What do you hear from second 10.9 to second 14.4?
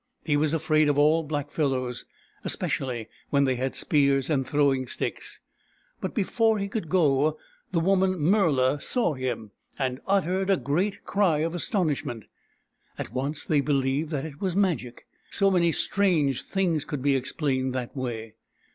cry of astonishment. At once they believed that